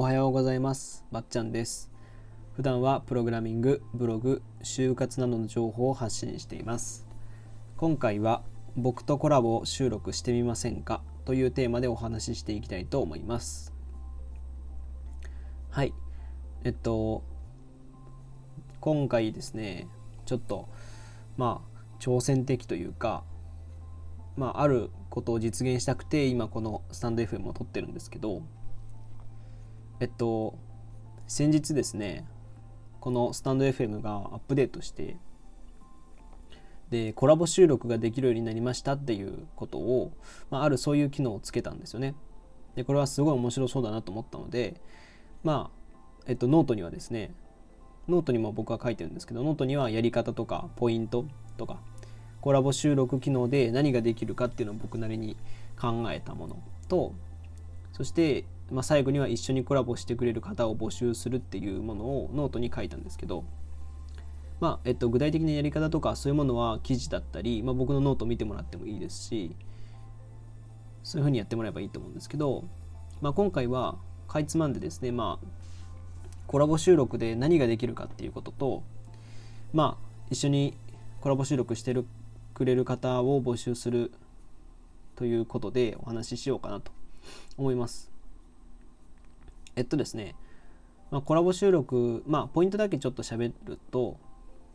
[0.00, 1.04] おはようございます。
[1.12, 1.90] ばっちゃんです。
[2.54, 7.06] 普段はプログラミングブログ就活などの情報を発信しています。
[7.76, 8.42] 今回は
[8.76, 13.74] 僕とコラボを収録してみませんかというテーマでお話ししていきたいと思います。
[15.68, 15.92] はい。
[16.64, 17.22] えっと
[18.80, 19.86] 今回ですね
[20.24, 20.70] ちょっと
[21.36, 23.22] まあ挑戦的というか
[24.38, 28.40] まああることを実現したくて今このスタンド FM を撮ってるんですけど
[30.00, 30.58] えっと
[31.26, 32.26] 先日ですね
[33.00, 35.18] このスタンド FM がアップデートして
[36.90, 40.12] でコラボ収録ができるようになりましたっていうことを、
[40.50, 42.14] まあ、あるそういう機能をつけたんですよね。
[42.74, 44.80] でこれはすごい面白そうだなと思ったので
[45.44, 47.32] まあえっとノートにはですね
[48.08, 51.26] ノートにも僕は書いてるんですけどノートにはやり方とかポイント
[51.58, 51.78] とか
[52.40, 55.36] コラボ収録機能で何ができるかっていうのを僕なりに
[55.78, 57.12] 考えたものと
[57.92, 63.44] そしてまあ、最後には一緒にコラボしてくれる方を募集するっていうものをノートに書いたんですけど、
[64.60, 69.56] まあえっと、具体的なやり方とかそういうものは記事だったり、まあ、僕のノート見てもらってもいいですし
[71.02, 72.64] そういうふうにやってもらえばいいと思うんですけど、
[73.20, 73.96] まあ、今回は
[74.28, 75.46] かいつまんでですね、まあ、
[76.46, 78.82] コラボ収録で何ができるかっていうことと、
[79.72, 80.76] まあ、一緒に
[81.20, 82.06] コラボ収録してる
[82.54, 84.12] くれる方を募集する
[85.16, 86.92] ということでお話ししようかなと
[87.56, 88.19] 思います。
[89.80, 90.36] えっとですね、
[91.10, 94.20] まあ、コラボ収録、まあ、ポイントだけちょっと喋ると、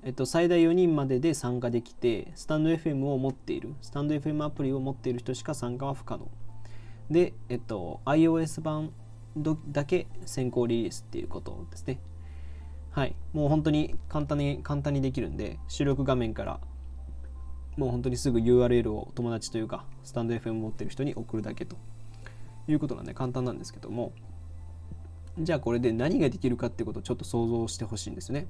[0.01, 6.27] えっと、最大4人までで参加できて、スタンド FM を持っている、スタンド FM アプリを持っている人しか参加は不可能。
[7.11, 8.93] で、えっと、iOS 版
[9.71, 11.99] だけ先行リリースっていうことですね。
[12.89, 13.15] はい。
[13.31, 16.59] もう本当に簡単に、簡単にできるんで、収録画面から
[17.77, 21.75] もう本当にすぐ URL を友達というか、スタンド FM 持ってる人に送るだけと
[22.67, 24.11] いうことなんで簡単なんですけども、
[25.39, 28.47] じゃあこれで何ができるかってことをちょっと想像してほしいんですね。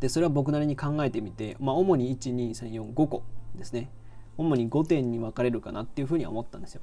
[0.00, 3.24] でそれは僕なりに考えてみて、まあ、主に12345個
[3.56, 3.90] ですね
[4.36, 6.82] 主に5点に分かれるかなっていうふうには思ったんですよ。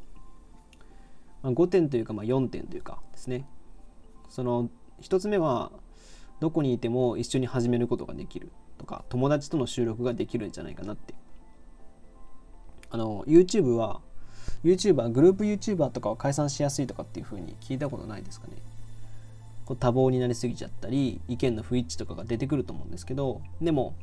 [1.41, 3.47] まあ、5点というか、まあ、4点というかですね
[4.29, 4.69] その
[5.01, 5.71] 1つ目は
[6.39, 11.13] どこにいても一緒に始めることができるとか友達との収録ができるんじゃないかなって
[12.89, 14.01] あの YouTube は
[14.65, 18.53] YouTuber、グループ YouTuber とかは解散しやすいとかっていう風に聞いたことないですかね。
[19.65, 23.95] こう多忙になりすぎちゃったり、意見の不一致とかが出てくると思うんですけど、でも、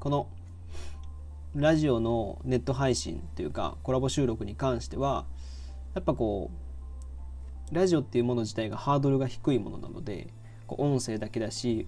[0.00, 0.26] この
[1.54, 5.26] ラジオのネット配信というかコラボ収録に関しては、
[5.94, 6.50] やっぱこ
[7.70, 10.32] う、ラジオっていうもの自体がハードルが低いものなので、
[10.66, 11.86] こう音声だけだし、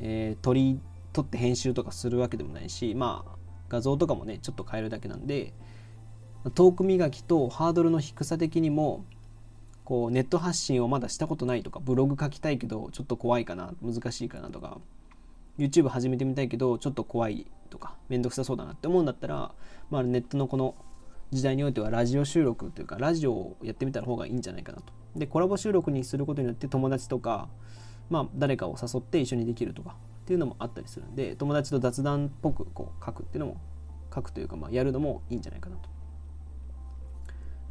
[0.00, 0.80] えー、取り
[1.14, 3.36] 取って編集とかするわけでもないし、まあ
[3.68, 5.54] 画像とかもね、ちょっと変えるだけなんで、
[6.52, 9.04] トーク磨きとハードルの低さ的にも
[9.84, 14.78] こうネット発信をまだしたことないとかブログ書きたいけどちょっと怖いかな難しいかなとか
[15.58, 19.54] YouTube 始めてみたいけどちょっと怖いとかめんどくさそうだなって思うんだったら、
[19.90, 20.74] まあ、ネットのこの
[21.30, 24.92] 時代においてはラジオ収録というかラジオをやってみた方がいいんじゃないかなと。
[25.16, 27.48] でコラボ収録にすることによって友達とか、
[28.10, 33.60] まあ、誰かを誘って一緒にできるとかっていうのもあったりするんで友達と雑談っぽくこう書くっていうのも
[34.12, 35.93] 書くというか、まあ、やるのもいいんじゃないかなと。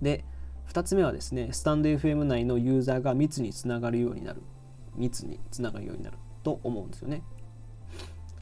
[0.03, 0.25] で
[0.67, 4.41] 2つ目はですねスタンド FM 内のユーザーが密につながるようになる。
[4.95, 7.23] 密につながるようになると思うんですよね。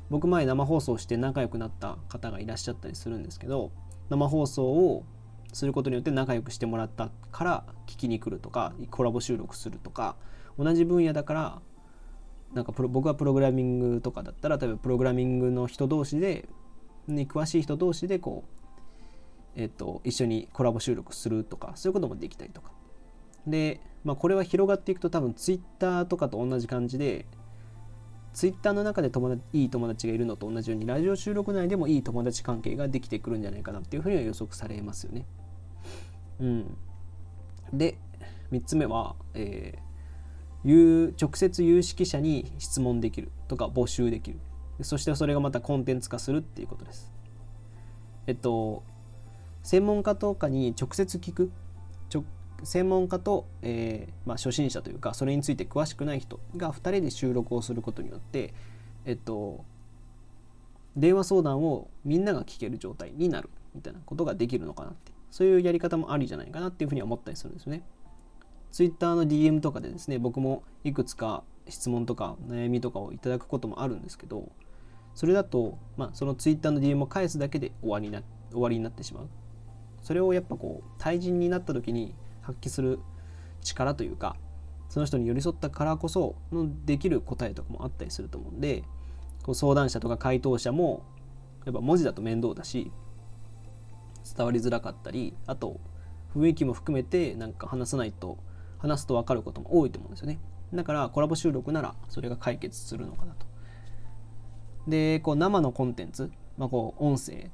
[0.09, 3.71] 僕前生放送して仲良くなった方がいらっしゃったりするんですけど
[4.09, 5.05] 生放送を
[5.53, 10.17] することによって仲良くしてもらったから聞きに来るとかコラボ収録するとか
[10.59, 11.61] 同じ分野だから
[12.53, 16.50] なんか僕はプログラミングとかだったら例えばプログラミングの人同士で
[17.07, 18.60] に詳しい人同士でこう
[19.56, 22.72] えっと、一緒にコラボ収録するとかそういうこともできたりとか
[23.45, 27.25] で、まあ、これは広がっていくと多分 Twitter とかと同じ感じで
[28.34, 35.25] Twitter の中で友達いい友達がいるのと同じようにラジオ収録内でもいい友達関係ができてくるんじゃないかなっていうふうには予測されますよね。
[36.39, 36.77] うん、
[37.74, 37.98] で
[38.51, 44.39] 3つ目は、えー、直接有識者に質問できるとか募集できる
[44.81, 47.12] そしてそれがまたコンテンツ化するっていうことです。
[48.27, 48.83] えっと
[49.63, 51.52] 専門家とかに直接聞く。
[52.63, 58.54] 専門家と、えー、まあ、初心者というかそれについて詳しくない人が2人で収録をすることによって
[59.04, 59.66] えっと
[60.96, 65.12] 電話相談をみんなが聞ける状態になるみたいなことができるのかなって。
[65.31, 67.84] そういうやり方もありじゃないかなっていうふうに思ったりするんですね。
[68.72, 74.50] Twitter の DM とかでですね僕もいくつか質問とか悩みとかをいただくこともあるんですけど
[75.13, 79.30] それだと、まあ、その Twitter の DM を返すだけで終わりな終わりになってしまう。
[80.01, 83.00] それをやっぱこう対人になった時に発揮する
[83.62, 84.36] 力というか
[84.89, 88.83] その人に寄り添ったからこそのできる答えとかもあったりすると思うんで
[89.44, 91.03] こう相談者とか回答者も
[91.65, 92.92] やっぱ文字だと面倒だし
[94.36, 95.80] 伝わりづらかったりあと
[96.36, 98.38] 雰囲気も含めてなんか話さないと
[98.80, 100.39] 話すと分かることも多いと思うんですよね。
[100.74, 103.45] だからコラボ収録ならそれが解決するのかなと。
[104.88, 107.51] でこう生のコンテンツ、まあ、こう音声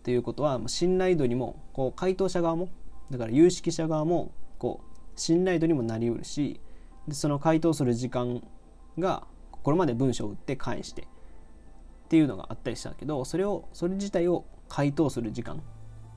[0.00, 2.68] っていうことは信頼度にもこう回答者側も
[3.10, 6.58] だから有識者側もこう信頼度にもなりうるし
[7.06, 8.42] でその回答する時間
[8.98, 9.24] が
[9.62, 11.06] これまで文章を打って返してっ
[12.08, 15.62] ていうのがあったりしたけどそれをそれ自体を回答する時間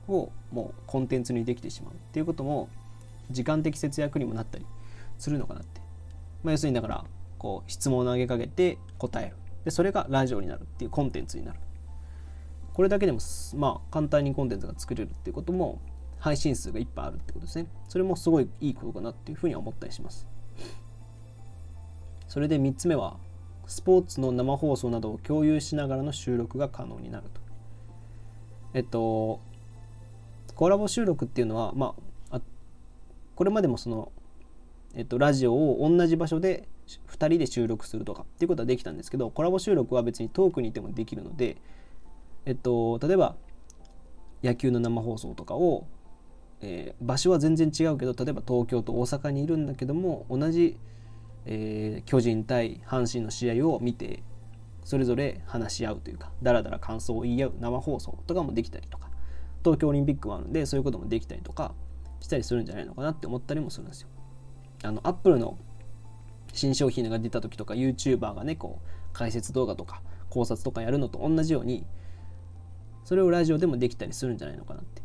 [0.08, 2.70] をもうコンテンツにできてしまうっていうことも
[3.30, 4.66] 時間的節約にもなったり
[5.18, 5.80] するのかなって、
[6.42, 7.04] まあ、要するにだから
[7.38, 9.36] こう質問を投げかけて答える。
[9.64, 11.58] でそれがラジオになるっていうコンテンツになる。
[12.74, 13.20] これだけでも
[13.56, 15.80] まあ簡単にコンテンツが作れるっていうことも
[16.18, 17.68] 配信数がいっぱいあるってことですね。
[17.88, 20.26] それもすごいいいことかなっていうふうには思ったりします。
[22.28, 23.16] それで3つ目は
[23.66, 27.40] スポーツの生放送などを共有しながらの収録が可能になると。
[28.74, 29.40] えっと
[30.54, 31.94] コラボ収録っていうのはま
[32.30, 32.40] あ
[33.36, 34.10] これまでもその
[34.96, 36.68] えっと、ラジオを同じ場所で
[37.08, 41.56] 2人で収録するとかっていうことはできたんですけどコラボ収録は別に遠くにいてもできるので、
[42.46, 43.36] えっと、例えば
[44.42, 45.86] 野球の生放送とかを、
[46.60, 50.78] えー、場所は全然違うけど例えば東京と大阪にいるんだけども同じ、
[51.46, 54.22] えー、巨人対阪神の試合を見て
[54.84, 59.08] それぞれ話し合うというかだらだら感想を言い合う生放送とかもできたりとか
[59.64, 61.74] 東京オリンピックもあるんでそういうこともできたりとか
[62.20, 64.08] したりするんじゃないのかなって思ったりもするんですよ。
[64.82, 65.56] あのアップルの
[66.52, 71.86] 新商品が出た時とか YouTuber がねこう解説動画とか考察とかやるのと同じように
[73.04, 75.02] それをラジオでもできたりするんじゃないのかなって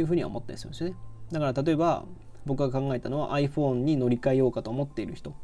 [0.00, 0.96] いうふうには思ったりするんですよね。
[1.30, 2.04] だから例えば
[2.46, 5.34] 僕が考えたのは iPhone に乗り換えようかと思っている人。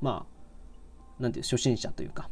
[0.00, 0.26] ま
[1.18, 2.28] あなんていう初心者というか。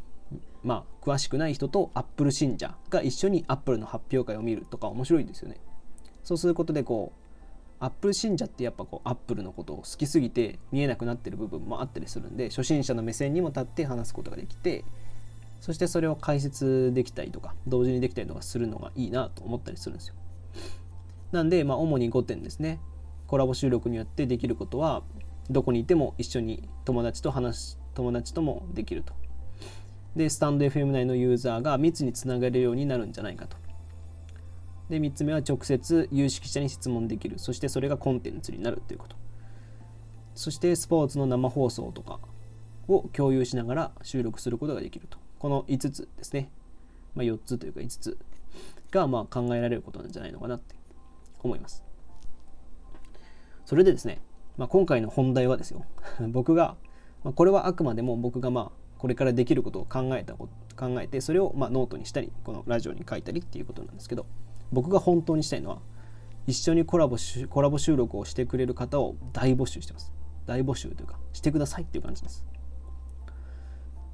[0.64, 5.60] まあ詳しくない人と Apple 信者が一緒に Apple の発表会を見るとか面白いですよね。
[6.24, 7.26] そうすることでこう
[7.78, 14.84] アップル信者ってやっぱこうアップルのことを好きすぎて見えなくなってる部分もあったりするんで初心者の目線にも立って話すことができて
[15.66, 20.14] そしてそれを解説できたりとか同時にできたりとかするのがいいなと思ったりするんですよ。
[21.32, 22.78] なんでまあ主に5点ですね。
[23.26, 25.02] コラボ収録によってできることは
[25.50, 29.12] どこにいても一緒に友達と話友達ともできると。
[30.14, 33.56] でスタンド FM 内のユーザーが密につながれるようになるんじゃないかと。
[34.88, 37.40] で3つ目は直接有識者に質問できる。
[37.40, 39.16] そしてそれがコンテンツになるということ。
[40.36, 42.20] そしてスポーツの生放送とか
[42.86, 45.25] を共有しながら収録することができると。
[45.38, 46.50] この5つですね、
[47.14, 48.18] まあ、4つというか5つ
[48.90, 50.74] がまあ考えられることなんじゃないのかなって
[51.42, 51.82] 思います。
[53.64, 54.20] それでですね、
[54.56, 55.84] まあ、今回の本題はですよ。
[56.28, 56.76] 僕が、
[57.24, 60.48] まあ、これはあくまでも僕がまあこれからできることを考えた考
[61.00, 64.26] えてそれをまあノートにしたりこのラジオに書いたりっていうことなんですけど
[64.72, 65.80] 僕が本当にしたいのは
[66.46, 67.16] 一緒にコラボ
[67.50, 70.12] コラボ収録をしてくれる方を大募集してます。
[70.46, 72.44] 大募集というかしてくださいっていう感じです。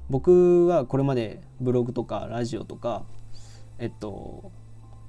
[0.09, 3.03] 僕はこれまでブログとかラジオとか
[3.79, 4.51] えっと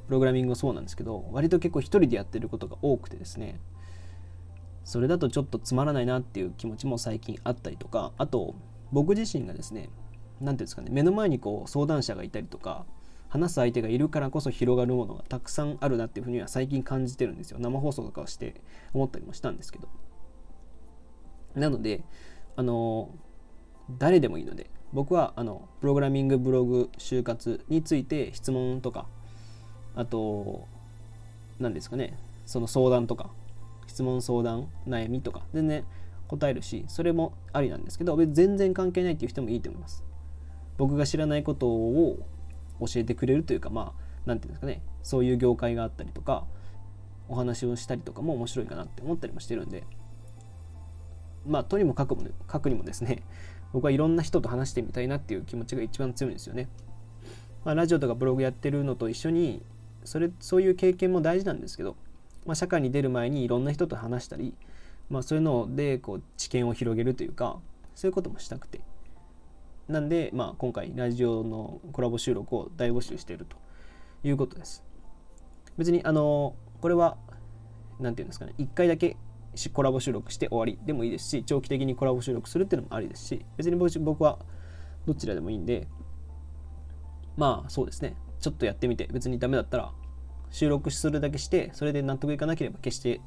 [0.06, 3.60] プログラミングもそうなんですけど割と結構一人でやってることが多くてですね。
[4.84, 8.54] それだとちょっとつまらないなっていう気持ちも最近あったりとかあと
[8.92, 9.88] 僕自身がですね
[10.42, 12.84] 何ていうんですかね目の前にこう相談者がいたりとか
[13.30, 17.58] 話す相手がいるからこそ広がるものがたくさんあるなっていうふうには最近感じてるんですよ。
[17.58, 18.60] 生放送とかをして
[18.92, 19.88] 思ったりもしたんですけど。
[21.56, 22.04] なので
[22.54, 23.10] あの
[23.98, 29.06] 誰でもいいので僕はあのプログラミングブログ就活について質問とか
[29.96, 30.66] あと
[31.58, 33.30] 何ですかねその相談とか
[33.88, 35.84] 質問相談悩みとか全然
[36.28, 40.04] 答えるしそれもありなんですけど全然関係ないっていう人もいいと思います。
[40.76, 42.18] 僕が知らないことを
[42.80, 46.44] 教えてくれるというかまあ何て言うんですかねそういう業界があったりとか
[47.28, 49.84] お話をしたりとかも面白いかなって思ったりもしてるんで
[51.46, 53.22] まあとにもかくもかくにもですね
[53.74, 56.68] 僕はいろんな人と話してみたいなっていう気持ちが一番強いんですよね。
[57.64, 59.62] まあ、ラジオとかブログやってるのと一緒に
[60.04, 61.96] それそういう経験も大事なんですけど、
[62.46, 64.54] まあ、社会に出る前にいろんな人と話したり、
[65.10, 67.58] まあ、そういうのでこう知見を広げるというか
[67.96, 68.80] そういうこともしたくて
[69.88, 73.56] なんで、まあ、今回ラジオのコラボ収録を大募集していると
[74.22, 74.84] いうことです。
[75.76, 77.16] 別にあのこれは
[77.98, 79.16] 何て言うんですかね1回だけ
[79.72, 84.38] コラボ収録して終わりでもいいですし長期的にコラボ収録するっていうのもありですし別に僕は
[85.06, 85.86] どちらでもいいんで
[87.36, 88.16] まあそうですね。
[88.40, 89.90] ちょっとやってみて別にダメだったら
[90.50, 93.20] 収録するだけしてそれで納得いかなければ消して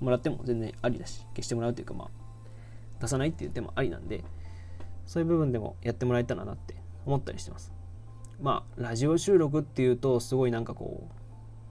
[0.00, 2.08] もらっても全然ありだし消してもらうというかまあ
[3.00, 4.22] 出さないっていう手もありなんで
[5.06, 7.72] そういう部分でもやってもらえたらなって思ったりしてます。
[8.40, 11.08] まあラジオ収録っていうとすごいなんかこ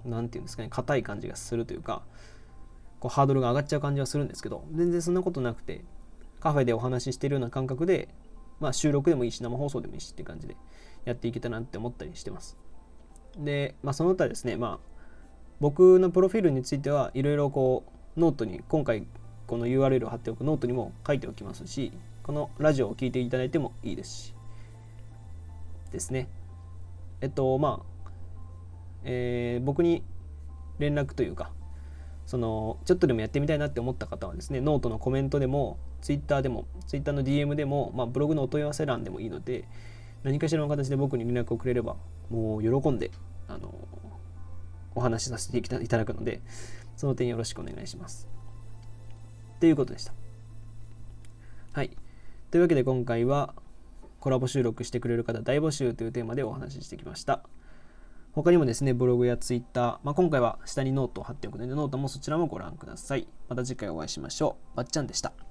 [0.05, 2.03] う何て言うんですかね硬い感じがするというか
[2.99, 5.83] こうハードルが上がっちゃう感じはするんですけど全然そんなことなくて
[6.39, 8.09] カフェでお話ししてるような感覚で、
[8.59, 10.55] まあ、収録でもいいし生放送でもいいしって感じで
[11.05, 12.57] やっていけたなって思ったりしてます。
[13.37, 14.89] で、まあ、その他ですねまあ
[15.59, 17.83] 僕のプロフィールについてはいろいろこ
[18.15, 19.05] うノートに今回
[19.47, 21.91] この URL を貼っておくノートにも書いておきますし
[22.23, 24.33] このラジオを聴いていただいてもいいですし
[25.91, 26.27] ですね。
[27.21, 28.09] えっとまあ、
[29.03, 30.03] えー、僕に
[30.77, 31.51] 連絡というか
[32.29, 39.67] そのちょっとでもやってみたいなって思った方はですねノートのコメントでもツイッターでもツイッターの DM でも、まあ、ブログのお問い合わせ欄でもいいので
[40.21, 41.95] 何かしらの形で僕に連絡をくれれば
[42.29, 43.09] もう喜んで
[43.47, 43.73] あの
[44.93, 46.41] お話しさせていただくので
[46.95, 48.27] その点よろしくお願いします。
[49.59, 50.13] ということでした。
[51.71, 51.97] はい。
[52.51, 53.55] というわけで今回は
[54.19, 57.41] コラボ収録してくれる方大募集というテーマでお話ししてきました。
[58.33, 63.27] 他にもですね、ブログやツイッター、まあ、今回は下にノートを貼っておくので、ノートもそちらもご覧ください。
[63.47, 64.77] また次回お会いしましょう。
[64.77, 65.48] ばっちゃんでした。